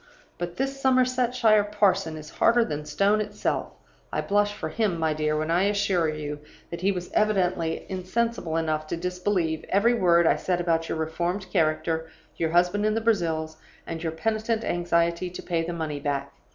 But 0.39 0.57
this 0.57 0.81
Somersetshire 0.81 1.63
parson 1.65 2.17
is 2.17 2.31
harder 2.31 2.65
than 2.65 2.85
stone 2.85 3.21
itself. 3.21 3.73
I 4.11 4.19
blush 4.21 4.51
for 4.51 4.69
him, 4.69 4.97
my 4.97 5.13
dear, 5.13 5.37
when 5.37 5.51
I 5.51 5.65
assure 5.65 6.09
you 6.09 6.39
that 6.71 6.81
he 6.81 6.91
was 6.91 7.11
evidently 7.11 7.85
insensible 7.87 8.57
enough 8.57 8.87
to 8.87 8.97
disbelieve 8.97 9.63
every 9.69 9.93
word 9.93 10.25
I 10.25 10.37
said 10.37 10.59
about 10.59 10.89
your 10.89 10.97
reformed 10.97 11.51
character, 11.51 12.07
your 12.35 12.49
husband 12.49 12.83
in 12.83 12.95
the 12.95 12.99
Brazils, 13.01 13.57
and 13.85 14.01
your 14.01 14.13
penitent 14.13 14.63
anxiety 14.63 15.29
to 15.29 15.43
pay 15.43 15.61
the 15.63 15.71
money 15.71 15.99
back. 15.99 16.31